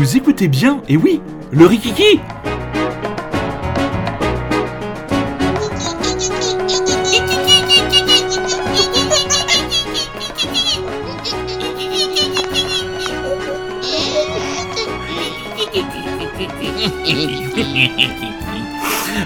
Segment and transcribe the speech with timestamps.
[0.00, 1.20] Vous écoutez bien, et oui,
[1.52, 2.20] le Rikiki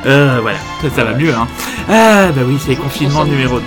[0.06, 1.46] Euh, voilà, ça, ça va mieux, hein.
[1.88, 3.64] Ah, bah oui, c'est confinement numéro 2.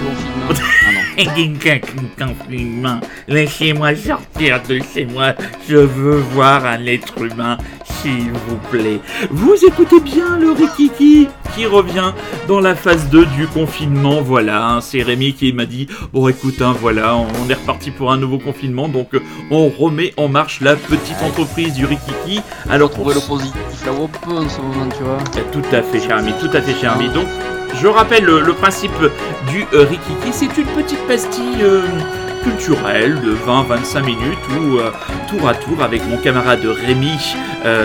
[2.18, 5.34] Confinement, laissez-moi sortir de chez moi,
[5.68, 9.00] je veux voir un être humain, s'il vous plaît.
[9.32, 12.14] Vous écoutez bien le Rikiki qui revient
[12.48, 16.62] dans la phase 2 du confinement, voilà, hein, c'est Rémi qui m'a dit, bon écoute,
[16.62, 20.62] hein, voilà, on est reparti pour un nouveau confinement, donc euh, on remet en marche
[20.62, 22.42] la petite entreprise du Rikiki.
[22.70, 23.90] Alors, Trouver le positif ce
[24.62, 25.18] moment, tu vois.
[25.52, 27.10] tout à fait, cher ami, tout à fait, cher ami.
[27.10, 27.28] Donc,
[27.76, 28.92] je rappelle le, principe
[29.50, 31.82] du euh, Rikiki, c'est une petite pastille euh,
[32.44, 34.92] culturelle de 20-25 minutes où, euh,
[35.30, 37.18] tour à tour, avec mon camarade Rémi,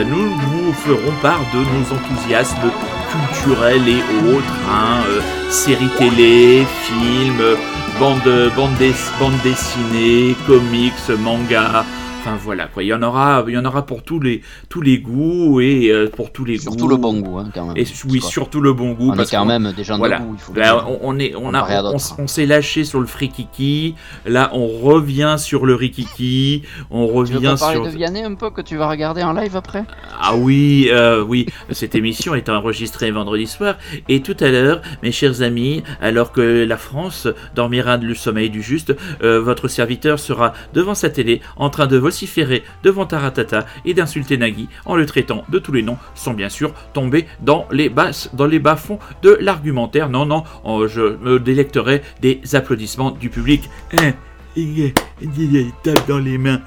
[0.08, 2.70] nous vous ferons part de nos enthousiasmes
[3.10, 4.02] culturels et
[4.34, 5.02] autres, hein,
[5.50, 7.42] séries télé, films,
[7.98, 8.22] bandes
[8.56, 8.76] bande
[9.18, 11.84] bande dessinées, comics, mangas.
[12.24, 14.80] Enfin voilà quoi, il y en aura, il y en aura pour tous les tous
[14.80, 16.88] les goûts et euh, pour tous les Surtout goûts.
[16.90, 17.76] le bon goût, hein, quand même.
[17.76, 18.30] Et oui, Quoi.
[18.30, 19.10] surtout le bon goût.
[19.12, 20.20] On est quand même des gens voilà.
[20.20, 20.86] de goût, il faut le Là, dire.
[20.88, 23.96] on, on est, on, a, on, s'est lâché sur le frikiki.
[24.24, 26.62] Là, on revient sur le rikiki.
[26.92, 27.84] On Tu veux revient pas parler sur.
[27.86, 29.82] de Vianney un peu que tu vas regarder en live après?
[30.20, 31.46] Ah oui, euh, oui.
[31.72, 33.74] Cette émission est enregistrée vendredi soir.
[34.08, 38.62] Et tout à l'heure, mes chers amis, alors que la France dormira le sommeil du
[38.62, 43.94] juste, euh, votre serviteur sera devant sa télé en train de vociférer devant Taratata et
[43.94, 47.88] d'insulter Nagui en le traitant de tous les noms, sans bien sûr tomber dans les
[47.88, 50.10] basses, dans les bas-fonds de l'argumentaire.
[50.10, 53.70] Non, non, oh, je me délecterai des applaudissements du public.
[56.06, 56.60] Dans les mains,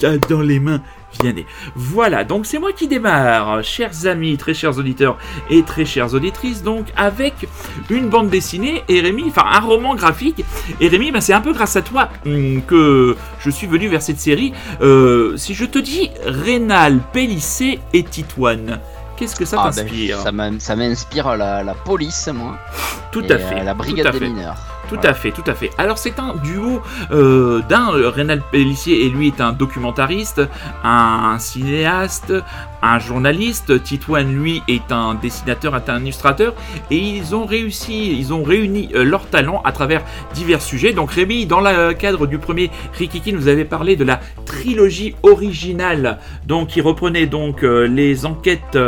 [0.00, 0.82] tape dans les mains.
[1.20, 1.46] Vianney.
[1.74, 5.18] Voilà, donc c'est moi qui démarre, chers amis, très chers auditeurs
[5.50, 7.34] et très chères auditrices, donc avec
[7.90, 10.44] une bande dessinée et Rémi, enfin un roman graphique.
[10.80, 14.02] Et Rémi, ben, c'est un peu grâce à toi hum, que je suis venu vers
[14.02, 14.52] cette série.
[14.80, 18.78] Euh, si je te dis Rénal, Pélissé et Titoine,
[19.16, 20.18] qu'est-ce que ça Ah, ben, t'inspire?
[20.18, 22.58] ça m'in- Ça m'inspire la, la police, moi.
[23.10, 23.60] Tout à fait.
[23.60, 24.56] euh, la brigade des mineurs.
[24.88, 25.70] Tout à fait, tout à fait.
[25.78, 30.42] Alors c'est un duo euh, d'un euh, Rénal Pellissier et lui est un documentariste,
[30.84, 32.32] un cinéaste,
[32.82, 33.82] un journaliste.
[33.82, 36.54] Titoine lui est un dessinateur, est un illustrateur
[36.90, 40.02] et ils ont réussi, ils ont réuni euh, leurs talents à travers
[40.34, 40.92] divers sujets.
[40.92, 46.18] Donc Rémi, dans le cadre du premier Rikiki, nous avait parlé de la trilogie originale,
[46.46, 48.78] donc qui reprenait donc euh, les enquêtes.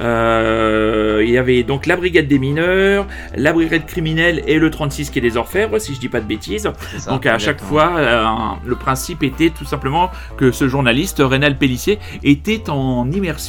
[0.00, 5.10] euh, il y avait donc la brigade des mineurs, la brigade criminelle et le 36
[5.10, 6.70] qui est des orfèvres, si je dis pas de bêtises.
[6.98, 8.24] Ça, Donc à chaque fois, euh,
[8.64, 13.41] le principe était tout simplement que ce journaliste, Rénal Pellissier, était en immersion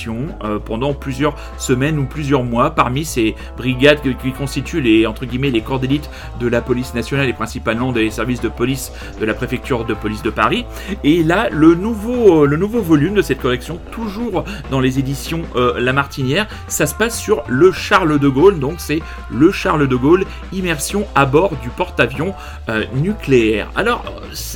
[0.43, 5.51] euh, pendant plusieurs semaines ou plusieurs mois parmi ces brigades qui, constituent les entre guillemets
[5.51, 6.09] les corps d'élite
[6.39, 10.23] de la police nationale et principalement des services de police de la préfecture de police
[10.23, 10.65] de Paris.
[11.03, 15.43] Et là, le nouveau, euh, le nouveau volume de cette collection, toujours dans les éditions
[15.55, 18.59] euh, La Martinière, ça se passe sur le Charles de Gaulle.
[18.59, 22.33] Donc c'est le Charles de Gaulle, immersion à bord du porte-avions
[22.95, 23.69] nucléaire.
[23.75, 24.03] Alors,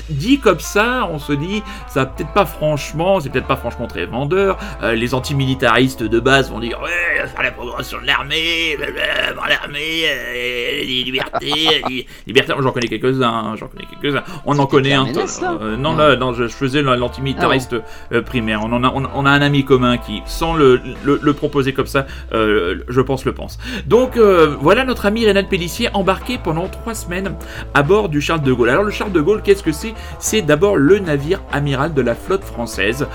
[0.09, 4.05] dit comme ça, on se dit, ça peut-être pas franchement, c'est peut-être pas franchement très
[4.05, 4.57] vendeur.
[4.81, 11.03] Les antimilitaristes de base vont dire, ouais, faire la progression de l'armée, l'armée, euh, les
[11.03, 12.53] libertés, les libertés.
[12.57, 14.23] J'en connais quelques-uns, j'en connais quelques-uns.
[14.45, 15.05] On en connaît un.
[15.11, 16.09] Là euh, non, Ouais.
[16.09, 17.75] là, non, je, je faisais l'antimilitariste
[18.13, 18.61] euh, primaire.
[18.63, 21.73] On, en a, on, on a un ami commun qui, sans le, le, le proposer
[21.73, 23.57] comme ça, euh, je pense le pense.
[23.85, 27.35] Donc voilà notre ami Rénal Pellissier embarqué pendant trois semaines
[27.73, 28.69] à bord du Charles de Gaulle.
[28.69, 29.93] Alors le Charles de Gaulle, qu'est-ce que c'est?
[30.19, 33.07] C'est d'abord le navire amiral de la flotte française,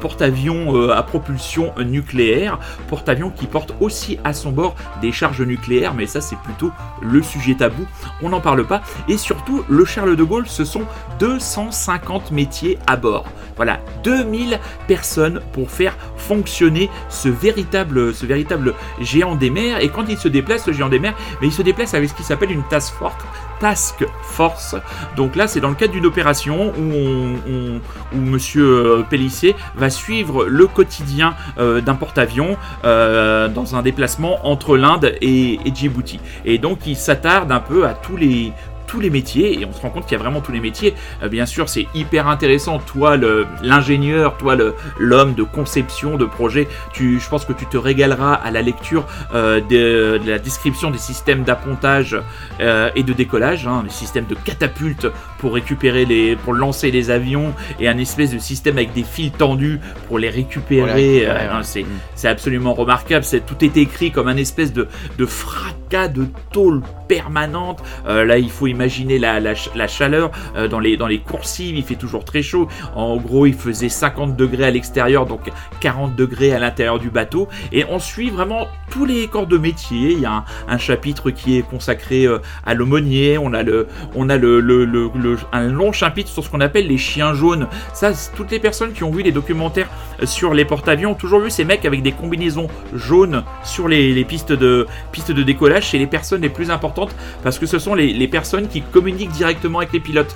[0.00, 2.58] porte-avions à propulsion nucléaire,
[2.88, 6.70] porte-avions qui porte aussi à son bord des charges nucléaires, mais ça c'est plutôt
[7.02, 7.86] le sujet tabou,
[8.22, 8.82] on n'en parle pas.
[9.08, 10.84] Et surtout, le Charles de Gaulle, ce sont
[11.18, 13.26] 250 métiers à bord.
[13.56, 14.58] Voilà, 2000
[14.88, 18.26] personnes pour faire fonctionner ce véritable, ce
[19.00, 19.80] géant des mers.
[19.80, 22.14] Et quand il se déplace, le géant des mers, mais il se déplace avec ce
[22.14, 23.14] qui s'appelle une task force.
[23.64, 24.76] Task Force.
[25.16, 27.80] Donc là, c'est dans le cadre d'une opération où, on, on-
[28.14, 34.46] où Monsieur euh, Pellissier va suivre le quotidien euh, d'un porte-avions euh, dans un déplacement
[34.46, 36.20] entre l'Inde et Djibouti.
[36.44, 38.52] Et donc, il s'attarde un peu à tous les
[38.94, 40.94] tous les métiers et on se rend compte qu'il y a vraiment tous les métiers.
[41.22, 42.78] Euh, bien sûr, c'est hyper intéressant.
[42.78, 43.16] Toi,
[43.60, 44.56] l'ingénieur, toi,
[44.98, 49.04] l'homme de conception, de projet, tu, je pense que tu te régaleras à la lecture
[49.34, 52.16] euh, de, la description des systèmes d'appontage
[52.60, 55.08] euh, et de décollage, hein, les systèmes de catapulte
[55.38, 59.32] pour récupérer les, pour lancer les avions et un espèce de système avec des fils
[59.36, 61.26] tendus pour les récupérer.
[61.26, 63.24] Hein, c'est absolument remarquable.
[63.44, 64.86] Tout est écrit comme un espèce de,
[65.18, 65.26] de
[66.08, 67.82] de tôle permanente.
[68.06, 69.54] là, il faut imaginer la, la,
[69.86, 72.68] chaleur euh, dans, les, dans les coursives, il fait toujours très chaud.
[72.94, 75.50] En gros, il faisait 50 degrés à l'extérieur, donc
[75.80, 77.48] 40 degrés à l'intérieur du bateau.
[77.72, 80.12] Et on suit vraiment tous les corps de métier.
[80.12, 83.38] Il y a un, chapitre qui est consacré euh, à l'aumônier.
[83.38, 85.10] On a, le, on a le, le,
[85.52, 87.68] un long chapitre sur ce qu'on appelle les chiens jaunes.
[87.94, 89.88] Ça, toutes les personnes qui ont vu les documentaires
[90.20, 94.12] euh, sur les porte-avions ont toujours vu ces mecs avec des combinaisons jaunes sur les,
[94.12, 95.83] les pistes, de, pistes de décollage.
[95.90, 99.32] C'est les personnes les plus importantes parce que ce sont les, les personnes qui communiquent
[99.32, 100.34] directement avec les pilotes.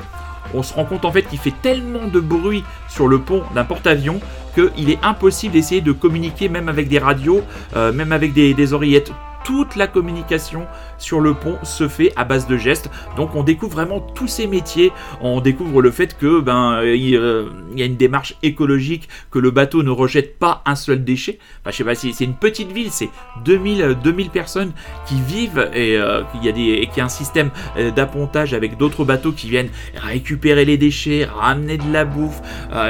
[0.54, 3.64] On se rend compte en fait qu'il fait tellement de bruit sur le pont d'un
[3.64, 4.20] porte-avions
[4.54, 7.42] qu'il est impossible d'essayer de communiquer même avec des radios,
[7.76, 9.12] euh, même avec des, des oreillettes
[9.44, 10.66] toute la communication
[10.98, 12.90] sur le pont se fait à base de gestes.
[13.16, 14.92] Donc on découvre vraiment tous ces métiers.
[15.20, 19.50] On découvre le fait que ben euh, il, y a une démarche écologique, que le
[19.50, 21.38] bateau ne rejette pas un seul déchet.
[21.60, 23.10] Enfin, je sais pas c'est une petite ville, c'est
[23.44, 24.72] 2000 2000 personnes
[25.06, 29.04] qui vivent et euh, il y a des a un système euh, d'appontage avec d'autres
[29.04, 32.40] bateaux qui viennent récupérer les déchets, ramener de la bouffe,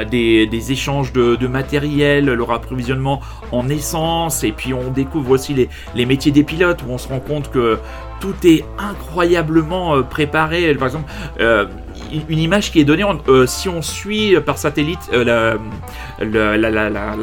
[0.09, 3.21] des, échanges de, matériel, leur approvisionnement
[3.51, 7.07] en essence et puis on découvre aussi les, les métiers des pilotes où on se
[7.07, 7.77] rend compte que
[8.19, 10.73] tout est incroyablement euh, préparé.
[10.75, 11.65] Par exemple, euh,
[12.27, 15.57] une image qui est donnée, euh, si on suit par satellite la,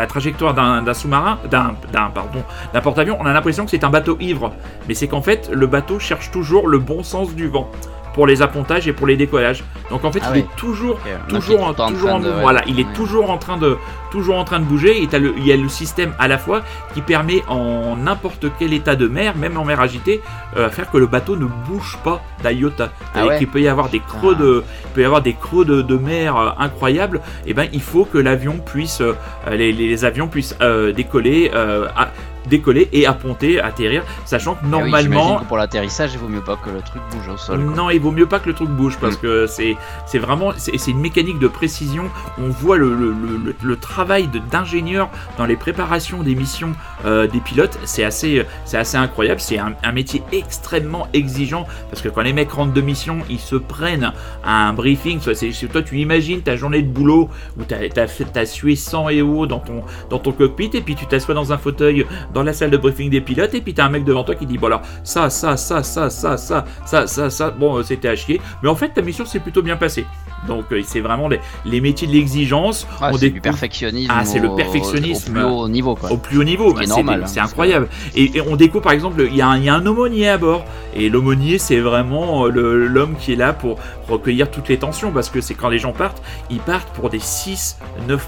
[0.07, 1.75] trajectoire d'un sous-marin, d'un
[2.15, 4.53] pardon, d'un porte-avions, on a l'impression que c'est un bateau ivre.
[4.89, 7.71] Mais c'est qu'en fait, le bateau cherche toujours le bon sens du vent
[8.17, 9.63] pour les appontages et pour les décollages.
[9.91, 10.99] Donc en fait, ah il est toujours,
[11.29, 13.77] toujours, en, toujours en, voilà, il est toujours en train de,
[14.11, 15.03] toujours en train de bouger.
[15.03, 16.63] Et le, il y a le système à la fois
[16.95, 20.23] qui permet en n'importe quel état de mer, même en mer agitée,
[20.57, 22.91] euh, faire que le bateau ne bouge pas d'iota.
[23.15, 25.83] Ah il peut y avoir des creux de, il peut y avoir des creux de,
[25.83, 27.21] de mer euh, incroyables.
[27.45, 29.13] Et eh ben, il faut que l'avion puisse, euh,
[29.51, 30.57] les, les, avions puissent
[30.95, 31.51] décoller.
[31.53, 32.09] À,
[32.49, 35.41] décoller et apponter, atterrir, sachant que eh normalement.
[35.49, 37.61] pour l'atterrissage, il vaut mieux pas que le truc bouge au sol.
[37.61, 39.21] Non, il vaut mieux pas que le truc bouge parce mm.
[39.21, 39.77] que c'est
[40.07, 42.05] c'est vraiment c'est une mécanique de précision.
[42.39, 46.73] On voit le, le, le, travail d'ingénieur dans les préparations des missions
[47.05, 47.79] euh, des pilotes.
[47.85, 49.41] C'est assez c'est assez incroyable.
[49.41, 53.57] C'est un, métier extrêmement exigeant parce que quand les mecs rentrent de mission, ils se
[53.57, 54.13] prennent
[54.45, 55.21] à un briefing.
[55.21, 59.23] C'est toi, tu imagines ta journée de boulot où tu as, as, sué sang et
[59.23, 62.53] eau dans ton dans ton cockpit et puis tu t'assois dans un fauteuil dans la
[62.53, 64.67] salle de briefing des pilotes et puis t'as un mec devant toi qui dit bon
[64.67, 68.43] alors ça, ça, ça, ça, ça, ça, ça, ça, ça, bon euh, c'était à chier,
[68.63, 70.05] mais en fait ta mission s'est plutôt bien passée.
[70.47, 72.87] Donc euh, c'est vraiment les, les, métiers de l'exigence.
[73.01, 74.13] Ah, c'est du perfectionnisme.
[74.15, 75.37] Ah, c'est le perfectionnisme.
[75.37, 75.95] Au, plus haut niveau.
[75.95, 76.13] Quoi.
[76.13, 76.75] Au plus haut niveau.
[76.79, 77.25] C'est normal.
[77.27, 77.89] C'est incroyable.
[78.15, 80.65] Et, on découvre par exemple, il y, a un, y a un aumônier à bord.
[80.95, 82.51] Et l'aumônier, c'est vraiment euh,
[82.87, 83.79] l'homme qui est là pour
[84.09, 85.11] recueillir toutes les tensions.
[85.11, 87.77] Parce que c'est quand les gens partent, ils partent pour des 6-9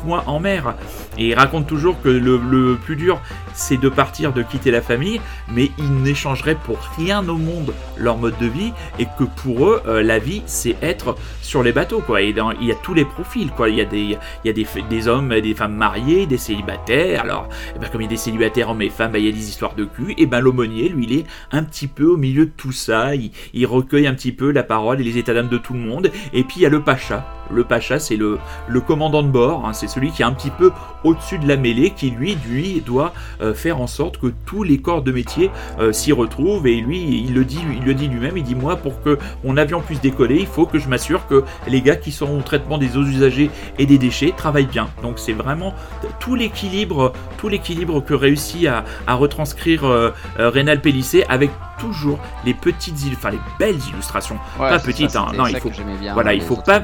[0.05, 0.75] mois en mer.
[1.17, 3.21] Et il raconte toujours que le, le plus dur,
[3.55, 5.21] c'est de partir, de quitter la famille.
[5.53, 8.73] Mais ils n'échangeraient pour rien au monde leur mode de vie.
[8.99, 12.03] Et que pour eux, euh, la vie, c'est être sur les bateaux.
[12.17, 13.51] Il y a tous les profils.
[13.51, 13.69] Quoi.
[13.69, 17.23] Il y a, des, il y a des, des hommes, des femmes mariées, des célibataires.
[17.23, 19.29] Alors, eh ben, comme il y a des célibataires hommes et femmes, ben, il y
[19.29, 20.15] a des histoires de cul.
[20.17, 23.13] Et ben l'aumônier, lui, il est un petit peu au milieu de tout ça.
[23.15, 26.11] Il, recueille un petit peu la parole et les états d'âme de tout le monde.
[26.33, 27.38] Et puis il y a le pacha.
[27.51, 28.39] Le pacha, c'est le,
[28.87, 29.67] commandant de bord.
[29.67, 29.73] Hein.
[29.73, 30.73] c'est celui qui est un petit peu
[31.05, 34.79] au-dessus de la mêlée, qui lui, lui doit euh, faire en sorte que tous les
[34.79, 36.67] corps de métier euh, s'y retrouvent.
[36.67, 38.37] Et lui, il le dit, il le dit lui-même.
[38.37, 41.45] Il dit moi, pour que mon avion puisse décoller, il faut que je m'assure que
[41.67, 44.89] les gars qui sont au traitement des eaux usagées et des déchets travaillent bien.
[45.03, 45.75] Donc c'est vraiment
[46.21, 50.81] tout l'équilibre, tout l'équilibre que réussit à, retranscrire euh, euh, Rénal
[51.29, 55.17] avec toujours les petites, enfin les belles illustrations, pas petites.
[55.17, 55.29] hein.
[55.37, 55.71] non, il faut,
[56.13, 56.83] voilà, il faut pas,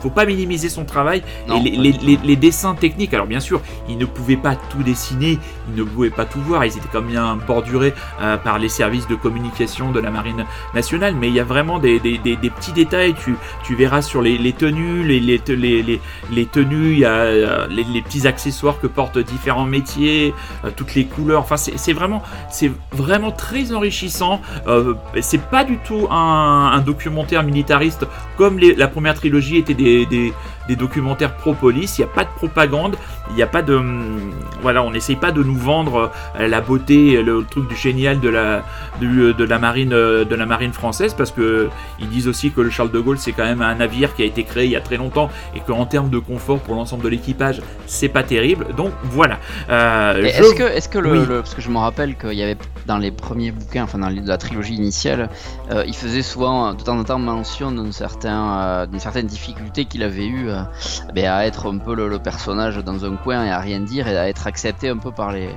[0.00, 3.14] faut, pas minimiser son travail et les, dessins techniques.
[3.14, 5.38] Alors bien sûr, il ne pouvait pas tout dessiner,
[5.68, 6.64] il ne pouvait pas tout voir.
[6.64, 11.14] Ils étaient comme bien bordurés euh, par les services de communication de la marine nationale,
[11.14, 13.14] mais il y a vraiment des, petits détails.
[13.14, 13.34] Tu,
[13.64, 18.86] tu verras sur les, tenues, les, tenues, il y a euh, les, petits accessoires que
[18.86, 20.34] portent différents métiers,
[20.64, 21.40] euh, toutes les couleurs.
[21.40, 24.35] Enfin, c'est vraiment, c'est vraiment très enrichissant
[24.66, 30.32] euh, c'est pas du tout un, documentaire militariste comme la première trilogie était des,
[30.68, 31.98] des documentaires pro-police.
[31.98, 32.96] Il n'y a pas de propagande,
[33.30, 33.74] il n'y a pas de.
[33.74, 34.30] hum,
[34.62, 38.28] Voilà, on n'essaye pas de nous vendre euh, la beauté, le truc du génial de
[38.28, 38.62] la,
[39.00, 41.68] du- de la marine, euh, de la marine française, parce que
[42.00, 44.24] ils disent aussi que le Charles de Gaulle c'est quand même un navire qui a
[44.24, 47.08] été créé il y a très longtemps et qu'en termes de confort pour l'ensemble de
[47.08, 48.68] l'équipage, c'est pas terrible.
[48.76, 49.38] Donc voilà.
[49.70, 51.18] Euh, je- Est-ce que, est-ce que le, Oui.
[51.28, 52.56] le- parce que je me rappelle qu'il y avait
[52.86, 55.28] dans les premiers bouquins, enfin dans les- la trilogie initiale,
[55.70, 59.84] euh, il faisait souvent de temps en temps mention d'un certain, euh, d'une certaine difficulté
[59.84, 63.44] qu'il avait eu euh, ben, à être un peu le, le personnage dans un coin
[63.44, 65.48] et à rien dire et à être accepté un peu par les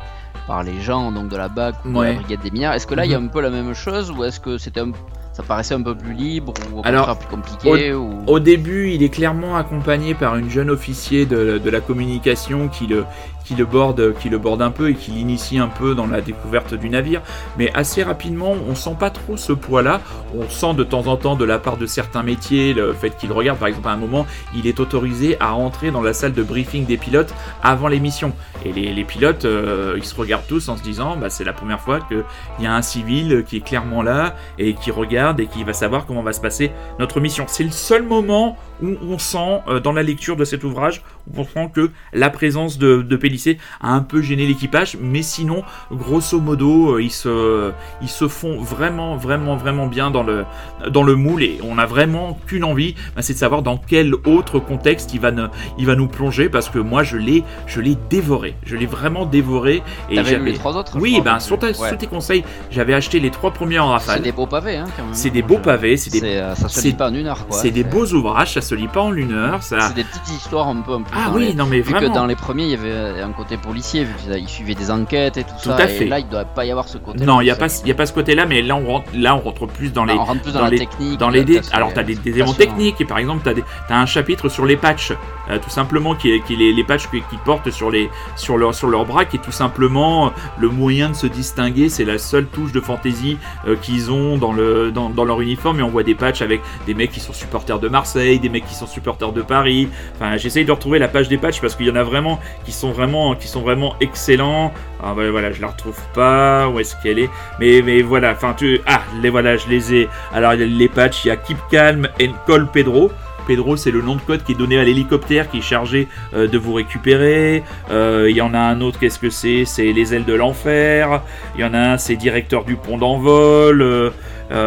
[0.48, 2.14] par les gens donc de la BAC ou de Ouais.
[2.14, 2.74] la brigade des mineurs.
[2.74, 3.26] Est-ce que là il y a Mhm.
[3.26, 4.92] un peu la même chose ou est-ce que c'était un-
[5.34, 8.24] ça paraissait un peu plus libre ou au Alors, plus compliqué ou...
[8.28, 12.88] Au début, il est clairement accompagné par une jeune officier de, de la communication qui
[12.88, 13.06] le,
[13.50, 16.22] qui, le borde, qui le borde un peu et qui l'initie un peu dans la
[16.22, 17.24] découverte du navire.
[17.58, 20.02] Mais assez rapidement, on sent pas trop ce poids-là.
[20.38, 23.32] On sent de temps en temps de la part de certains métiers le fait qu'il
[23.32, 23.58] regarde.
[23.58, 26.86] Par exemple, à un moment, il est autorisé à rentrer dans la salle de briefing
[26.86, 28.34] des pilotes avant l'émission.
[28.66, 31.80] Et les, pilotes, euh, ils se regardent tous en se disant, bah, c'est la première
[31.80, 32.24] fois qu'il
[32.60, 36.06] y a un civil qui est clairement là et qui regarde et qui va savoir
[36.06, 37.46] comment va se passer notre mission.
[37.48, 41.02] C'est le seul moment où on sent, euh, dans la lecture de cet ouvrage,
[41.36, 45.64] on sent que la présence de, de Pélissier a un peu gêné l'équipage, mais sinon,
[45.92, 50.46] grosso modo, euh, ils, se, ils se font vraiment, vraiment, vraiment bien dans le,
[50.90, 54.14] dans le moule et on a vraiment qu'une envie, bah, c'est de savoir dans quel
[54.26, 57.80] autre contexte il va, ne- il va nous plonger parce que moi, je l'ai, je
[57.82, 58.56] l'ai dévoré.
[58.66, 59.82] Je l'ai vraiment dévoré.
[60.10, 61.74] Et j'avais- les trois autres Oui, ben, sur, ta- ouais.
[61.74, 64.22] sur tes conseils, j'avais acheté les trois premiers en C'est rafale.
[64.24, 64.86] des beaux pavés, hein.
[65.14, 67.10] C'est des Moi, beaux je- pavés, c'est des, C'est, euh, ça se c'est- lit pas
[67.10, 67.58] en une heure, quoi.
[67.58, 69.64] c'est des beaux ouvrages, ça se lit pas en une heure.
[69.64, 69.80] Ça...
[69.80, 70.98] C'est des petites histoires un peu.
[71.14, 72.10] Ah oui, les- non mais Vu vraiment.
[72.10, 75.38] que dans les premiers, il y avait un côté policier, vu qu'ils suivaient des enquêtes
[75.38, 75.76] et tout, Tout ça.
[75.78, 76.06] à et fait.
[76.06, 77.24] là, il doit pas y avoir ce côté.
[77.24, 79.36] Non, il n'y a, pas- y a pas ce côté-là, mais là on, rentre, là,
[79.36, 81.20] on rentre plus dans les, on rentre plus dans, dans la les- technique.
[81.20, 83.64] dans les dé- c'est- Alors, tu as des, des éléments techniques, et par exemple, tu
[83.94, 85.14] as, un chapitre sur les patchs,
[85.50, 88.74] euh, tout simplement, qui est, qui les, patchs qui, qui portent sur, les, sur, leur,
[88.74, 90.30] sur leur bras, qui est tout simplement euh,
[90.60, 91.90] le moyen de se distinguer.
[91.90, 93.38] C'est la seule touche de fantaisie
[93.68, 96.62] euh, qu'ils ont dans, le, dans, dans leur uniforme, et on voit des patchs avec
[96.86, 99.90] des mecs qui sont supporters de Marseille, des mecs qui sont supporters de Paris.
[100.16, 102.72] Enfin, j'essaye de retrouver la page des patchs parce qu'il y en a vraiment qui
[102.72, 104.74] sont vraiment, qui sont vraiment excellents.
[105.02, 106.68] Ah, bah, voilà, je la retrouve pas.
[106.70, 107.30] Où est-ce qu'elle est?
[107.60, 108.82] Mais, mais voilà, enfin, tu.
[108.86, 110.10] Ah, les voilà, je les ai.
[110.34, 113.12] Alors, les patchs, il y a Keep Calm and Call Pedro.
[113.50, 116.48] Pedro, c'est le nom de code qui est donné à l'hélicoptère qui est chargé euh,
[116.48, 117.64] de vous récupérer.
[117.90, 119.66] Euh, Il y en a un autre, qu'est-ce que c'est?
[119.66, 121.24] C'est les ailes de l'enfer.
[121.56, 123.82] Il y en a un, c'est directeur du pont d'envol.
[123.82, 124.12] Euh,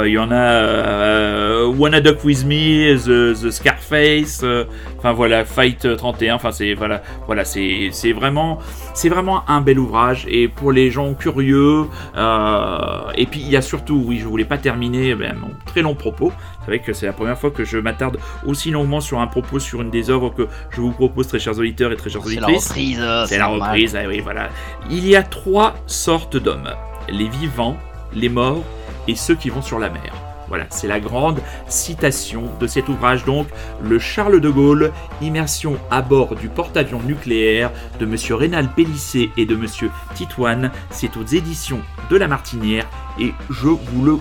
[0.05, 3.53] Il y en a Wanna Duck With Me, The, the
[3.87, 4.41] Scarface.
[4.43, 4.65] euh,
[4.99, 6.35] Enfin voilà, Fight 31.
[6.37, 8.59] Enfin c'est voilà, voilà, c'est vraiment,
[8.95, 10.27] c'est vraiment un bel ouvrage.
[10.29, 11.85] Et pour les gens curieux,
[12.17, 12.79] euh,
[13.17, 15.95] et puis il y a surtout, oui, je voulais pas terminer ben, mon très long
[15.95, 16.33] propos.
[16.61, 19.59] C'est vrai que c'est la première fois que je m'attarde aussi longuement sur un propos
[19.59, 22.41] sur une des œuvres que je vous propose, très chers auditeurs et très chères C'est
[22.41, 22.99] la reprise.
[23.01, 23.71] euh, C'est la normal.
[23.71, 24.49] reprise, ah oui, voilà.
[24.91, 26.71] Il y a trois sortes d'hommes
[27.09, 27.77] les vivants,
[28.15, 28.62] les morts
[29.09, 30.12] et ceux qui vont sur la mer.
[30.53, 33.47] Voilà, c'est la grande citation de cet ouvrage, donc
[33.83, 34.93] le Charles de Gaulle,
[35.23, 40.71] immersion à bord du porte-avions nucléaire de Monsieur Rénal Pélissé et de Monsieur Titoine.
[40.91, 41.81] C'est aux éditions
[42.11, 42.87] de La Martinière
[43.19, 44.19] et je vous le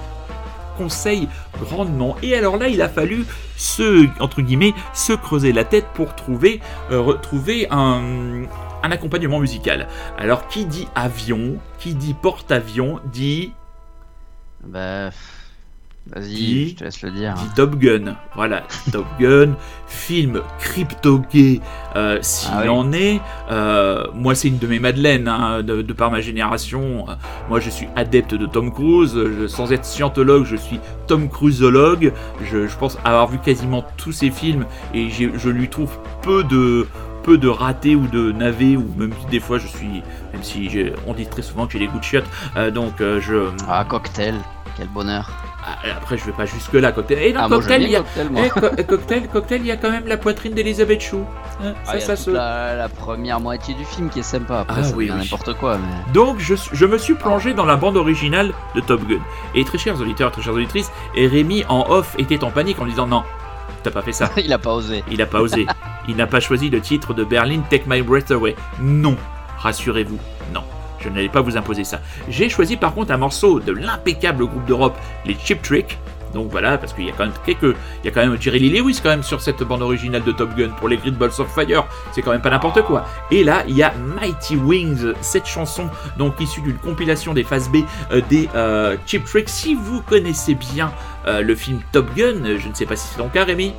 [0.77, 1.27] conseille
[1.59, 2.15] grandement.
[2.23, 3.25] Et alors là, il a fallu
[3.57, 6.61] se, entre guillemets, se creuser la tête pour trouver,
[6.91, 7.13] euh,
[7.69, 8.47] un
[8.83, 9.89] accompagnement musical.
[10.17, 13.51] Alors, qui dit avion, qui dit porte-avions, dit,
[14.63, 15.09] Bah,
[16.07, 17.35] vas-y, je te laisse le dire.
[17.55, 18.15] Top Gun.
[18.35, 19.53] Voilà, Top Gun,
[19.87, 21.61] film crypto-gay,
[21.95, 22.69] euh, s'il Ah oui.
[22.69, 23.21] en est.
[23.51, 27.05] Euh, moi, c'est une de mes madeleines, hein, de, de par ma génération.
[27.49, 29.13] Moi, je suis adepte de Tom Cruise.
[29.15, 32.13] Je- sans être scientologue, je suis Tom Cruiseologue.
[32.43, 35.91] Je, je pense avoir vu quasiment tous ses films et je lui trouve
[36.21, 36.87] peu de
[37.23, 40.01] peu de ratés ou de navets ou même si des fois je suis
[40.33, 40.67] même si
[41.05, 42.25] on dit très souvent que j'ai les goûts de chiottes
[42.57, 44.33] euh, donc euh, je Ah, cocktail,
[44.75, 45.29] quel bonheur.
[45.63, 47.99] Ah, après je vais pas jusque là cocktail et dans Ah, cocktail il y a
[47.99, 51.23] cocktail, eh, co- cocktail, cocktail, il y a quand même la poitrine d'Elisabeth Chou.
[51.63, 54.09] Hein, Ah, ça, il y a ça toute se- la, la première moitié du film
[54.09, 54.59] qui est sympa.
[54.61, 56.13] Après, Ah, ça oui, n'importe quoi, mais.
[56.13, 59.19] Donc je, me suis plongé dans la bande originale de Top Gun.
[59.55, 62.85] Et très chers auditeurs, très chères auditrices, et Rémi en off était en panique en
[62.85, 63.23] disant non,
[63.83, 64.29] t'as pas fait ça.
[64.37, 65.03] il a pas osé.
[65.11, 65.65] Il n'a pas osé.
[66.07, 68.55] Il n'a pas choisi le titre de Berlin Take My Breath Away.
[68.79, 69.15] Non,
[69.59, 70.17] rassurez-vous.
[71.01, 71.99] Je n'allais pas vous imposer ça.
[72.29, 75.97] J'ai choisi par contre un morceau de l'impeccable groupe d'Europe, les Chip Trick.
[76.33, 78.59] Donc voilà, parce qu'il y a quand même quelques, il y a quand même Jerry
[78.59, 81.31] Lee Lewis quand même sur cette bande originale de Top Gun pour les Great Balls
[81.39, 81.85] of Fire.
[82.13, 83.05] C'est quand même pas n'importe quoi.
[83.31, 87.69] Et là, il y a Mighty Wings, cette chanson donc issue d'une compilation des phases
[87.69, 87.77] B
[88.11, 89.49] euh, des euh, Chip Trick.
[89.49, 90.91] Si vous connaissez bien
[91.27, 93.73] euh, le film Top Gun, je ne sais pas si c'est ton cas, Rémi.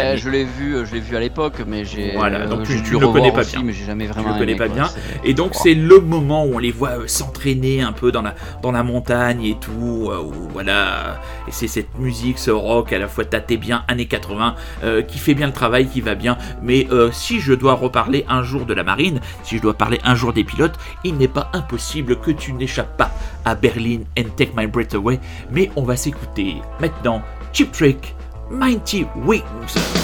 [0.00, 2.12] Euh, je l'ai vu, euh, je l'ai vu à l'époque, mais j'ai.
[2.16, 3.64] Voilà, euh, donc tu, le connais pas aussi, bien.
[3.64, 4.32] mais j'ai jamais Tu vraiment.
[4.32, 4.74] le connais aimé, pas quoi.
[4.74, 4.90] bien.
[5.22, 8.34] Et donc c'est le moment où on les voit euh, s'entraîner un peu dans la,
[8.62, 13.06] dans la montagne et tout, où, voilà, et c'est cette musique, ce rock à la
[13.08, 16.36] fois tâté bien années 80, euh, qui fait bien le travail, qui va bien.
[16.62, 20.00] Mais euh, si je dois reparler un jour de la marine, si je dois parler
[20.04, 20.74] un jour des pilotes,
[21.04, 23.10] il n'est pas impossible que tu n'échappes pas
[23.44, 25.20] à Berlin and Take My Breath Away.
[25.52, 27.22] Mais on va s'écouter maintenant
[27.52, 28.14] Chip Trick,
[28.50, 29.74] Mighty Wings.
[29.76, 30.03] It's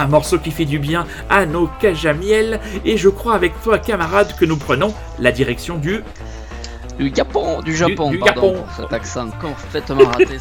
[0.00, 2.60] voilà un morceau qui fait du bien à nos cages à miel.
[2.84, 6.02] Et je crois avec toi, camarade, que nous prenons la direction du.
[6.98, 8.64] Du Japon, du Japon, du pardon, Japon.
[8.76, 10.36] cet accent complètement raté.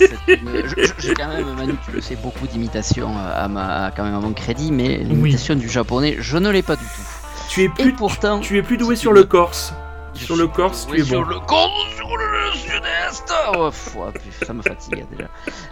[1.00, 4.14] J'ai quand même, Manu, tu le sais, beaucoup d'imitations euh, à, ma, à- quand même
[4.16, 7.02] à mon crédit, mais l'imitation du japonais, je ne l'ai pas du tout.
[7.50, 9.74] Tu es Et plus, pourtant, tu es plus doué si sur le me- corse.
[10.14, 11.30] Sur le corse, tu es sur bon.
[11.30, 13.34] le corse, sur le sud-est.
[13.58, 13.70] oh,
[14.14, 15.30] puis ça me fatigue déjà.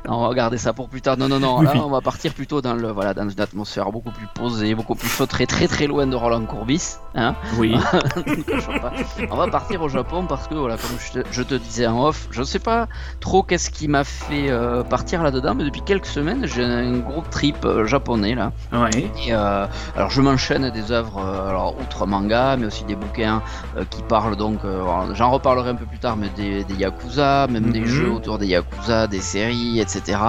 [0.08, 1.18] Non, on va garder ça pour plus tard.
[1.18, 1.62] Non, non, non.
[1.62, 4.96] Là, on va partir plutôt dans le, voilà, dans une atmosphère beaucoup plus posée, beaucoup
[4.96, 6.98] plus feutrée, très très loin de Roland Courbis.
[7.16, 7.76] Hein Oui.
[9.18, 11.88] Ne on va partir au Japon parce que voilà, comme je te, je te disais
[11.88, 12.88] en off, je sais pas
[13.20, 17.24] trop qu'est-ce qui m'a fait euh, partir là-dedans, mais depuis quelques semaines, j'ai un gros
[17.30, 18.52] trip euh, japonais là.
[18.72, 18.90] Ouais.
[19.26, 23.42] Et euh, alors je m'enchaîne des œuvres, alors outre manga, mais aussi des bouquins
[23.90, 27.72] qui parlent donc, euh, j'en reparlerai un peu plus tard, mais des, des yakuza, même
[27.72, 27.86] des Mhm.
[27.86, 30.20] jeux autour des yakuza, des séries, etc.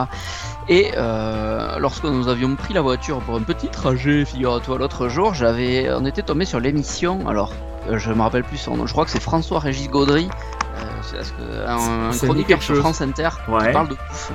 [0.69, 5.35] Et euh, lorsque nous avions pris la voiture pour un petit trajet, figure-toi, l'autre jour,
[5.35, 7.27] j'avais, on était tombé sur l'émission.
[7.27, 7.53] Alors,
[7.89, 8.87] euh, je me rappelle plus son nom.
[8.87, 10.29] Je crois que c'est François Régis Gaudry,
[10.77, 11.19] euh, c'est
[11.67, 12.77] un, chroniqueur sur.
[12.77, 13.67] France Inter Ouais.
[13.69, 14.33] qui parle de bouffe.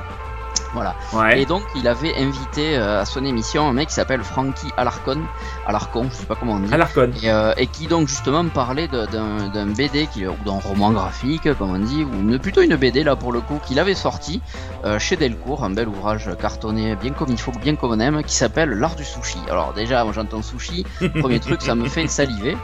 [0.74, 0.96] Voilà.
[1.14, 1.42] Ouais.
[1.42, 5.22] Et donc, il avait invité euh, à son émission un mec qui s'appelle Frankie Alarcon,
[5.66, 6.74] Alarcon, je sais pas comment on dit.
[6.74, 7.12] Alarcon.
[7.22, 11.54] Et, euh, et qui donc justement parlait d'un d'un BD qui, ou d'un roman graphique
[11.58, 14.42] comme on dit, ou une- plutôt une BD là pour le coup qu'il avait sorti
[14.86, 18.24] euh, chez Delcourt, un bel ouvrage cartonné bien comme il faut, bien comme on aime,
[18.24, 19.38] qui s'appelle L'art du sushi.
[19.50, 20.86] Alors déjà, moi j'entends sushi,
[21.20, 22.58] premier truc ça me fait saliver.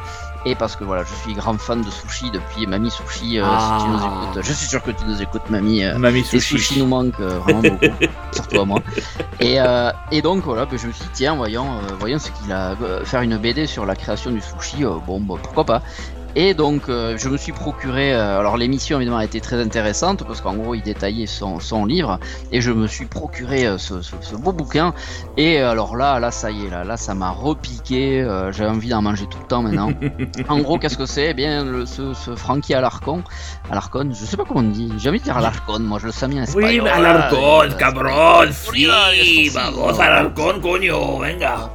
[0.45, 3.39] Et parce que voilà, je suis grand fan de sushi depuis Mamie Sushi.
[3.39, 4.21] euh, Si tu nous Ah.
[4.31, 5.83] écoutes, je suis sûr que tu nous écoutes, Mamie.
[5.83, 6.41] euh, Mamie les Sushi.
[6.57, 7.97] sushis nous manquent euh, vraiment beaucoup,
[8.31, 8.79] surtout à moi.
[9.41, 12.51] Et, euh, et donc voilà, je me suis dit, tiens, voyons, euh, voyons ce qu'il
[12.53, 15.81] a euh, faire une BD sur la création du sushi, euh, bon, bah, pourquoi pas.
[16.35, 20.23] Et donc euh, je me suis procuré, euh, alors l'émission évidemment a été très intéressante
[20.27, 22.19] parce qu'en gros il détaillait son, son livre
[22.51, 24.93] et je me suis procuré euh, ce, ce- ce beau bouquin
[25.37, 28.65] et euh, alors là, là ça y est, là, là ça m'a repiqué, euh, j'ai
[28.65, 29.91] envie d'en manger tout le temps maintenant.
[30.49, 31.31] en gros qu'est-ce que c'est?
[31.31, 33.23] Eh bien le, ce, ce Frankie Alarcon,
[33.71, 36.11] Alarcon, je sais pas comment on dit, j'ai envie de dire Alarcon, moi je le
[36.11, 36.87] sens bien en espagnol.
[37.67, 38.47] Oui, cabrón.
[38.71, 38.87] Oui,
[39.23, 40.01] Sí, vamos, sí.
[40.01, 41.71] Alarcón, coño, venga.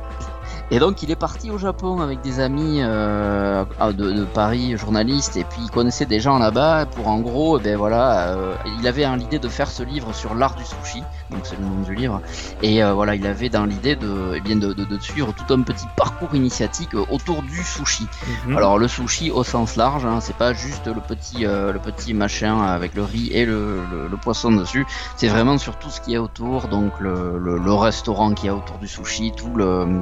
[0.70, 5.36] Et donc il est parti au Japon avec des amis euh, de, de Paris, journalistes,
[5.36, 8.88] et puis il connaissait des gens là-bas pour en gros, eh ben voilà, euh, il
[8.88, 11.82] avait hein, l'idée de faire ce livre sur l'art du sushi, donc c'est le nom
[11.82, 12.22] du livre,
[12.62, 15.52] et euh, voilà, il avait dans l'idée de, eh bien de, de, de suivre tout
[15.54, 18.06] un petit parcours initiatique euh, autour du sushi.
[18.46, 18.56] Mhm.
[18.56, 22.14] Alors le sushi au sens large, hein, c'est pas juste le petit, euh, le petit
[22.14, 26.00] machin avec le riz et le, le, le poisson dessus, c'est vraiment sur tout ce
[26.00, 30.00] qui est autour, donc le, le, le restaurant qui est autour du sushi, tout le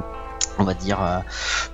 [0.59, 1.19] on va dire euh,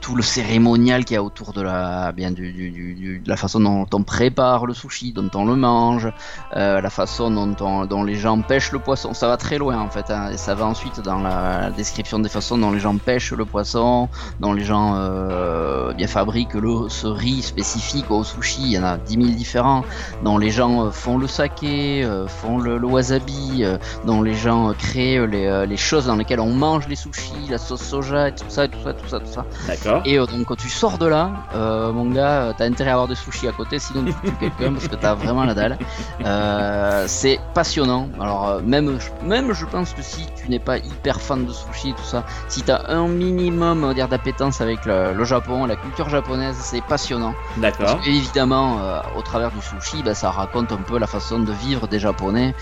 [0.01, 3.59] tout le cérémonial qu'il y a autour de la bien du, du- de la façon
[3.59, 6.09] dont on prépare le sushi, dont on le mange,
[6.55, 9.13] euh, la façon dont, on- dont les gens pêchent le poisson.
[9.13, 12.57] Ça va très loin en fait, hein, ça va ensuite dans la, description des façons
[12.57, 17.41] dont les gens pêchent le poisson, dont les gens euh, bien fabriquent le, ce riz
[17.41, 18.61] spécifique au sushi.
[18.63, 19.83] Il y en a 10 000 différents,
[20.23, 23.63] dont les gens font le saké, font le, wasabi,
[24.03, 27.81] dont les gens créent les, les choses dans lesquelles on mange les sushis, la sauce
[27.81, 29.45] soja et tout ça, et tout ça, tout ça, tout ça.
[29.67, 30.01] D'accord.
[30.05, 32.93] Et euh, donc quand tu sors de là, euh, mon gars, euh, t'as intérêt à
[32.93, 35.77] avoir des sushis à côté, sinon tu tues quelqu'un parce que t'as vraiment la dalle.
[36.25, 38.09] Euh, c'est passionnant.
[38.19, 41.93] Alors même, même je pense que si tu n'es pas hyper fan de sushi et
[41.93, 45.75] tout ça, si t'as un minimum on va dire d'appétence avec le, le Japon, la
[45.75, 47.33] culture japonaise, c'est passionnant.
[47.57, 47.99] D'accord.
[48.05, 48.79] évidemment,
[49.15, 52.53] au travers du sushi, bah, ça raconte un peu la façon de vivre des Japonais,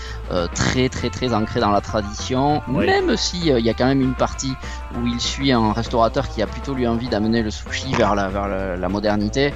[0.54, 2.62] très très très ancré dans la tradition.
[2.68, 2.86] Oui.
[2.86, 4.54] Même si il y a quand même une partie
[4.96, 5.72] où il suit un
[6.32, 9.52] qui a plutôt lui envie d'amener le sushi vers la modernité.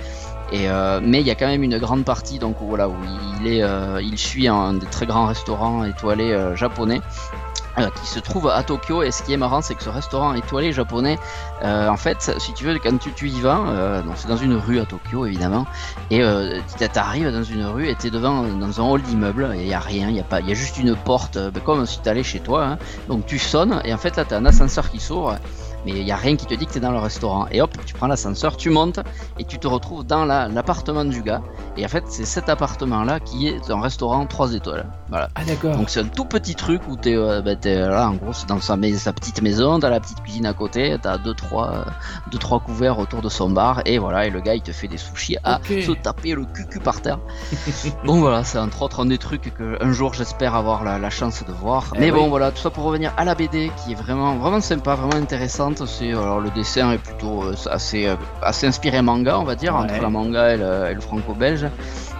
[0.52, 2.94] Et euh, mais il y a quand même une grande partie donc où, voilà où
[3.40, 7.00] il est euh, il suit un des très grands restaurants étoilés euh, japonais
[8.02, 10.74] qui se trouve à Tokyo et ce qui est marrant c'est que ce restaurant étoilé
[10.74, 11.18] japonais
[11.62, 14.84] en fait si tu veux quand tu, tu y vas c'est dans une rue à
[14.84, 15.66] Tokyo évidemment
[16.10, 19.72] et tu arrives dans une rue et t'es devant dans un hall d'immeuble il y
[19.72, 21.98] a rien il y a pas il y a juste une porte ben, comme si
[22.00, 22.78] t'allais chez toi hein.
[23.08, 25.38] donc tu sonnes et en fait là t'as un ascenseur qui s'ouvre
[25.84, 27.46] mais il y a rien qui te dit que t'es dans le restaurant.
[27.50, 29.00] Et hop tu prends l'ascenseur tu montes
[29.38, 31.42] et tu te retrouves dans la- l'appartement du gars.
[31.76, 34.86] Et en fait c'est cet appartement là qui est un restaurant 3 étoiles.
[35.08, 35.28] Voilà.
[35.34, 35.76] Ah, d'accord.
[35.76, 38.46] donc c'est un tout petit truc où t'es euh, bah, t'es, là en gros c'est
[38.48, 41.84] dans sa, sa petite maison, t'as la petite cuisine à côté, t'as deux trois, euh,
[42.30, 43.82] deux trois couverts autour de son bar.
[43.84, 44.26] Et voilà.
[44.26, 47.18] Et le gars il te fait des sushis à se taper le cul par terre.
[48.04, 48.44] bon voilà.
[48.44, 51.52] C'est entre autres un des trucs que un jour j'espère avoir la, la chance de
[51.52, 51.92] voir.
[51.94, 52.50] Eh mais bon voilà.
[52.50, 55.71] Tout ça pour revenir à la BD qui est vraiment vraiment sympa, vraiment intéressante.
[55.86, 59.74] C'est alors le dessin est plutôt euh, assez euh, assez inspiré manga on va dire
[59.74, 59.82] Ouais.
[59.82, 61.66] entre la manga et le, et le franco-belge.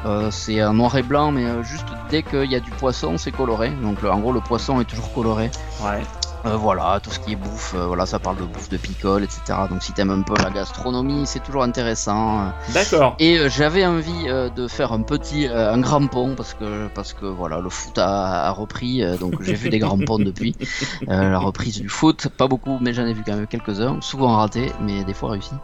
[0.05, 3.31] Euh, c'est en noir et blanc, mais juste dès qu'il y a du poisson, c'est
[3.31, 3.71] coloré.
[3.71, 5.51] Donc en gros, le poisson est toujours coloré.
[5.81, 6.01] Ouais.
[6.45, 9.23] Euh, voilà, tout ce qui est bouffe, euh, voilà, ça parle de bouffe de picole,
[9.23, 9.41] etc.
[9.71, 12.53] Donc si t'aimes un peu la gastronomie, c'est toujours intéressant.
[12.75, 13.15] D'accord.
[13.21, 16.89] Et euh, j'avais envie euh, de faire un petit, euh, un grand pont parce que
[16.95, 20.19] parce que voilà, le foot a, a repris, euh, donc j'ai vu des grands ponts
[20.31, 20.57] depuis
[21.09, 24.01] Euh, la reprise du foot, pas beaucoup, mais j'en ai vu quand même quelques uns,
[24.01, 25.55] souvent ratés, mais des fois réussis.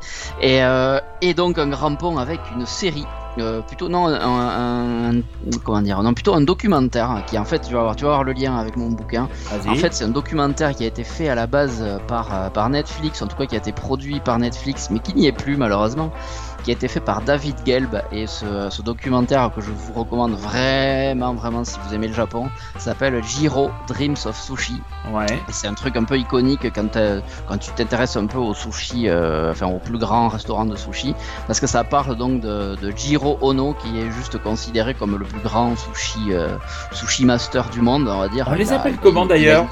[0.41, 3.07] Et euh, et donc un grand pont avec une série
[3.39, 5.23] euh, plutôt non, un,
[5.65, 8.25] comment dire, non, plutôt un documentaire qui en fait, tu vas voir, tu vas voir
[8.25, 9.29] le lien avec mon bouquin.
[9.67, 12.51] En fait, c'est un documentaire qui a été fait à la base euh, par, euh,
[12.51, 15.33] par Netflix, en tout cas qui a été produit par Netflix, mais qui n'y est
[15.33, 16.13] plus malheureusement,
[16.65, 18.03] qui a été fait par David Gelb.
[18.13, 22.49] Et ce, ce documentaire que je vous recommande vraiment, vraiment si vous aimez le Japon,
[22.79, 24.81] s'appelle Jiro Dreams of Sushi.
[25.13, 25.27] Ouais.
[25.49, 26.99] C'est un truc un peu iconique quand,
[27.47, 31.15] quand tu t'intéresses un peu au sushi, euh, enfin au plus grand restaurant de sushi,
[31.47, 35.25] parce que ça parle donc de, de Jiro Ono, qui est juste considéré comme le
[35.25, 36.57] plus grand sushi, euh,
[36.93, 38.47] sushi master du monde, on va dire.
[38.51, 39.67] On les a- appelle comment, il- d'ailleurs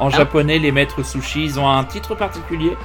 [0.00, 0.10] En Ah.
[0.10, 2.76] japonais, les maîtres sushi, ils ont un titre particulier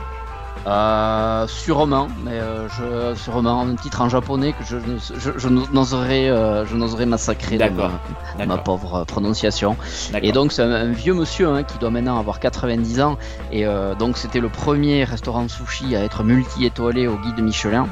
[0.65, 4.77] Euh, sûrement, mais euh, je, sûrement un titre en japonais que je,
[5.17, 7.91] je, je n'oserais, euh, je n'oserais massacrer de D'accord.
[8.37, 9.75] ma, ma pauvre prononciation.
[10.21, 13.17] Et donc c'est un, un vieux monsieur hein, qui doit maintenant avoir 90 ans.
[13.51, 17.87] Et euh, donc c'était le premier restaurant sushi à être multi-étoilé au guide Michelin.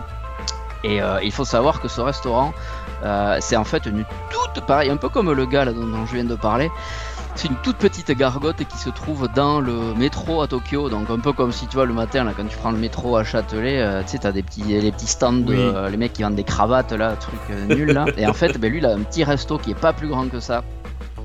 [0.83, 2.53] Et euh, il faut savoir que ce restaurant,
[3.03, 6.05] euh, c'est en fait une toute pareil, un peu comme le gars là, dont, dont
[6.05, 6.71] je viens de parler.
[7.35, 11.17] C'est une toute petite gargote qui se trouve dans le métro à Tokyo, donc un
[11.17, 13.81] peu comme si tu vois le matin là quand tu prends le métro à Châtelet,
[13.81, 15.57] euh, tu sais t'as des petits les petits stands, de, Oui.
[15.57, 18.05] euh, les mecs qui vendent des cravates là, trucs euh, nuls là.
[18.17, 20.27] Et en fait, ben, lui il a un petit resto qui est pas plus grand
[20.27, 20.63] que ça.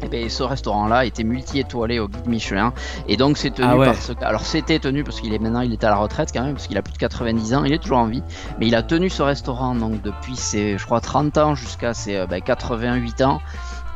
[0.02, 2.72] Et ben, ce restaurant-là était multi-étoilé au guide Michelin.
[3.08, 3.86] Et donc c'est tenu Ah ouais.
[3.86, 6.44] par ce Alors c'était tenu parce qu'il est maintenant il est à la retraite quand
[6.44, 8.22] même, parce qu'il a plus de 90 ans, il est toujours en vie.
[8.58, 12.16] Mais il a tenu ce restaurant donc depuis ses, je crois, 30 ans jusqu'à ses
[12.16, 13.40] euh, ben, 88 ans.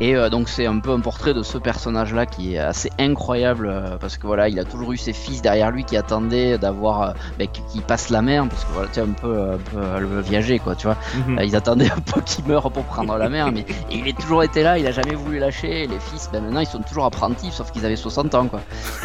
[0.00, 3.68] Et euh, donc c'est un peu un portrait de ce personnage-là qui est assez incroyable
[3.70, 7.02] euh, parce que voilà, il a toujours eu ses fils derrière lui qui attendaient d'avoir,
[7.02, 9.58] euh, ben, qui, passent la mer parce que voilà, tu sais un peu, euh, un
[9.58, 10.96] peu le viager quoi, tu vois.
[11.26, 11.40] Mhm.
[11.44, 14.42] Ils attendaient un peu qu'il meure pour prendre la mer, mais et il a toujours
[14.42, 15.84] été là, il a jamais voulu lâcher.
[15.84, 18.60] Et les fils, ben maintenant ils sont toujours apprentis, sauf qu'ils avaient 60 ans quoi.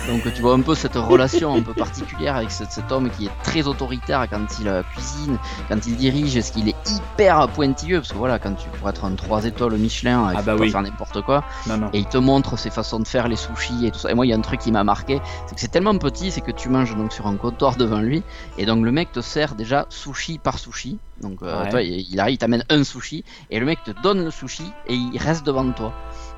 [0.07, 3.25] Donc tu vois un peu cette relation un peu particulière avec cet, cet homme qui
[3.25, 8.13] est très autoritaire quand il cuisine, quand il dirige, est-ce qu'il est hyper pointilleux parce
[8.13, 10.71] que voilà, quand tu pourrais être un 3 étoiles Michelin, il Ah bah oui.
[10.71, 11.43] faire n'importe quoi.
[11.67, 11.89] Non, non.
[11.93, 14.11] Et il te montre ses façons de faire les sushis et tout ça.
[14.11, 16.31] Et moi, il y a un truc qui m'a marqué, c'est que c'est tellement petit,
[16.31, 18.23] c'est que tu manges donc sur un comptoir devant lui,
[18.57, 20.99] et donc le mec te sert déjà sushi par sushi.
[21.21, 21.69] Donc euh, Ouais.
[21.69, 24.75] toi, il il arrive, il t'amène un sushi, et le mec te donne le sushi
[24.85, 25.93] et il reste devant toi.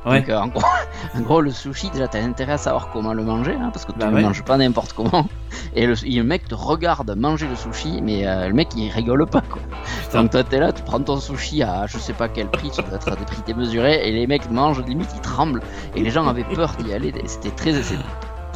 [0.07, 0.19] Ouais.
[0.21, 0.61] Donc euh, en, gros,
[1.15, 3.91] en gros, le sushi, déjà, t'as intérêt à savoir comment le manger, hein, parce que
[3.91, 4.21] tu Bah ne ouais.
[4.21, 5.25] manges pas n'importe comment.
[5.75, 8.89] Et le, et le mec te regarde manger le sushi, mais euh, le mec il
[8.91, 9.61] rigole pas quoi.
[10.03, 10.21] Putain.
[10.23, 12.81] Donc toi t'es là, tu prends ton sushi à je sais pas quel prix, ça
[12.83, 15.61] doit être à des prix démesurés, et les mecs mangent, limite ils tremblent,
[15.95, 18.07] et les gens avaient peur d'y aller, c'était très hyper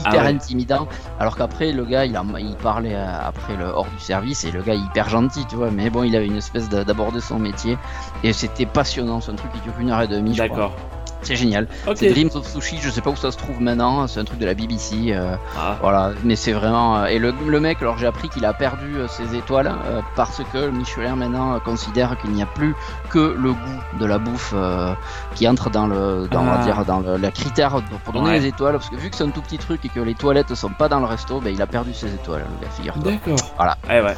[0.06, 0.28] Ah ouais.
[0.30, 0.88] intimidant.
[1.20, 4.52] Alors qu'après le gars il, a, il parlait euh, après le hors du service, et
[4.52, 7.40] le gars hyper gentil, tu vois, mais bon il avait une espèce de- d'aborder son
[7.40, 7.78] métier,
[8.24, 10.58] et c'était passionnant, c'est un truc qui dure une heure et demie, je crois.
[10.58, 10.76] D'accord.
[11.24, 11.68] C'est génial.
[11.88, 11.98] Ok.
[11.98, 14.40] C'est Dreams of Sushi, je sais pas où ça se trouve maintenant, c'est un truc
[14.40, 15.12] de la BBC.
[15.14, 15.78] euh, Ah.
[15.82, 16.98] voilà, mais c'est vraiment.
[16.98, 20.02] euh, Et le, le mec, alors j'ai appris qu'il a perdu euh, ses étoiles euh,
[20.16, 22.76] parce que Michelin maintenant considère qu'il n'y a plus
[23.10, 24.94] que le goût de la bouffe euh,
[25.36, 26.64] qui entre dans le, dans, on va Ah.
[26.64, 28.40] dire, dans le, la critère pour, donner Ouais.
[28.40, 28.74] les étoiles.
[28.74, 30.90] Parce que vu que c'est un tout petit truc et que les toilettes sont pas
[30.90, 33.12] dans le resto, ben, il a perdu ses étoiles, le gars, figure-toi.
[33.12, 33.52] D'accord.
[33.58, 33.78] Voilà.
[33.90, 34.16] Eh ouais.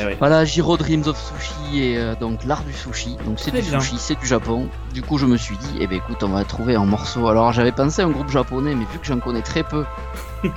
[0.00, 0.16] Eh ouais.
[0.18, 3.16] Voilà, Jiro Dreams of Sushi et donc l'art du sushi.
[3.24, 3.78] Donc c'est du bien.
[3.80, 4.68] sushi, c'est du Japon.
[4.92, 7.28] Du coup, je me suis dit, eh ben écoute, on va trouver un morceau.
[7.28, 9.84] Alors j'avais pensé à un groupe japonais, mais vu que j'en connais très peu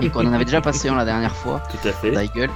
[0.01, 2.11] et qu'on en avait déjà passé un la dernière fois, Tout à fait.
[2.11, 2.49] Daigel,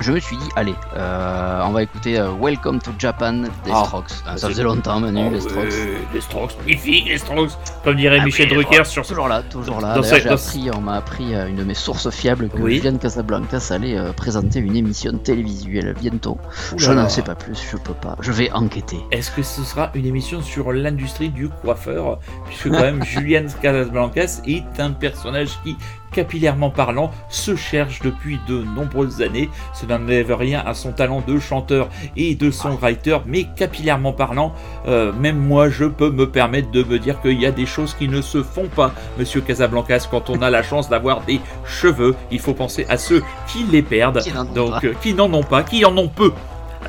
[0.00, 3.84] je me suis dit, allez, euh, on va écouter euh, Welcome to Japan des Ah.
[3.84, 4.04] Strokes.
[4.24, 5.72] Ah, Ah, ça faisait longtemps, Manu, Oh, les Strokes.
[6.14, 7.50] les Strokes, magnifique, les Strokes.
[7.84, 9.94] Comme dirait Ah Michel Drucker sur Toujours là, toujours là.
[9.94, 12.76] Dans D'ailleurs, j'ai appris, on m'a appris euh, une de mes sources fiables que Oui.
[12.76, 16.38] Julian Casablancas allait présenter une émission télévisuelle bientôt.
[16.76, 18.16] Je n'en sais pas plus, je peux pas.
[18.20, 18.98] Je vais enquêter.
[19.10, 22.18] Est-ce que ce sera une émission sur l'industrie du coiffeur?
[22.46, 25.76] Puisque quand même Julian Casablancas est un personnage qui,
[26.12, 29.48] capillairement parlant, se cherche depuis de nombreuses années.
[29.74, 34.52] Ce n'enlève rien à son talent de chanteur et de songwriter, mais capillairement parlant,
[34.86, 37.94] euh, même moi je peux me permettre de me dire qu'il y a des choses
[37.94, 42.14] qui ne se font pas, monsieur Casablancas, quand on a la chance d'avoir des cheveux.
[42.30, 45.62] Il faut penser à ceux qui les perdent, Qui donc euh, qui n'en ont pas,
[45.62, 46.32] qui en ont peu.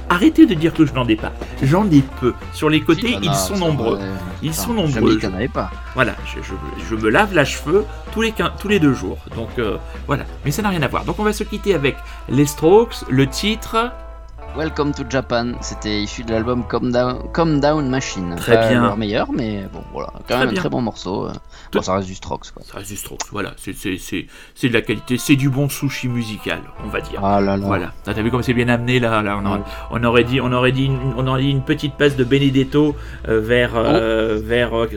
[0.09, 1.31] Arrêtez de dire que je n'en ai pas.
[1.61, 2.33] J'en ai peu.
[2.53, 3.99] Sur les côtés, Si, ils sont ça, nombreux.
[4.41, 5.17] Ils sont nombreux.
[5.35, 5.71] Avais pas.
[5.95, 9.17] Voilà, je, je- je me lave la cheveux tous les, tous les deux jours.
[9.35, 11.05] Donc euh, voilà, mais ça n'a rien à voir.
[11.05, 11.95] Donc on va se quitter avec
[12.29, 13.91] les Strokes, le titre.
[14.57, 18.35] Welcome to Japan, c'était issu de l'album Calm Down, Calm Down Machine.
[18.35, 18.81] Très Pas bien.
[18.81, 20.57] leur meilleur, mais bon, voilà, quand Très même bien.
[20.57, 21.27] un très bon morceau.
[21.27, 21.33] euh.
[21.71, 22.63] Bon, ça reste du Strokes, quoi.
[22.65, 23.71] Ça reste du Strokes, voilà, c'est-
[24.67, 27.21] de la qualité, c'est du bon sushi musical, on va dire.
[27.23, 27.65] Ah là là.
[27.65, 29.63] Voilà, Ah, t'as vu comme c'est bien amené là, là on, aurait, Ouais.
[29.91, 32.95] on aurait dit, on aurait dit, une, on aurait dit une petite passe de Benedetto
[33.29, 34.87] euh, vers euh, vers euh,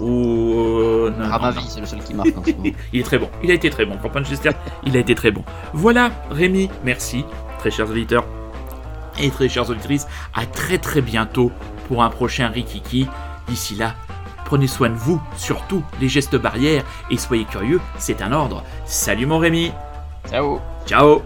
[0.00, 1.66] ou euh, Ramavi, non.
[1.68, 2.70] c'est le seul qui marque en ce moment.
[2.92, 3.96] Il est très bon, il a été très bon.
[4.00, 4.50] Camp Manchester,
[4.84, 5.42] il a été très bon.
[5.74, 7.24] Voilà, Rémi, merci,
[7.58, 8.24] très chers auditeurs
[9.20, 11.50] et très chères auditrices, à très très bientôt
[11.88, 13.08] pour un prochain Rikiki.
[13.48, 13.94] D'ici là,
[14.44, 18.62] prenez soin de vous, surtout les gestes barrières, et soyez curieux, c'est un ordre.
[18.84, 19.72] Salut mon Rémi
[20.30, 21.22] Ciao Ciao